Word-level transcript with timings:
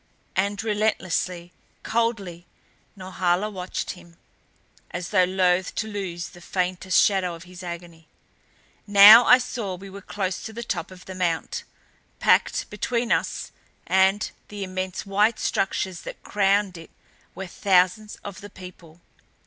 And 0.35 0.63
relentlessly, 0.63 1.53
coldly, 1.83 2.47
Norhala 2.95 3.51
watched 3.51 3.91
him 3.91 4.17
as 4.89 5.09
though 5.11 5.25
loath 5.25 5.75
to 5.75 5.87
lose 5.87 6.29
the 6.29 6.41
faintest 6.41 6.99
shadow 6.99 7.35
of 7.35 7.43
his 7.43 7.61
agony. 7.61 8.07
Now 8.87 9.25
I 9.25 9.37
saw 9.37 9.75
we 9.75 9.91
were 9.91 10.01
close 10.01 10.41
to 10.41 10.53
the 10.53 10.63
top 10.63 10.89
of 10.89 11.05
the 11.05 11.13
mount. 11.13 11.65
Packed 12.17 12.67
between 12.71 13.11
us 13.11 13.51
and 13.85 14.31
the 14.47 14.63
immense 14.63 15.05
white 15.05 15.37
structures 15.37 16.01
that 16.01 16.23
crowned 16.23 16.79
it 16.79 16.89
were 17.35 17.45
thousands 17.45 18.15
of 18.23 18.41
the 18.41 18.49
people. 18.49 19.01